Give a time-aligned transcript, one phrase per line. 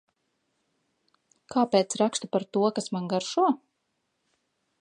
[1.55, 3.49] Kāpēc rakstu par to, kas man garšo?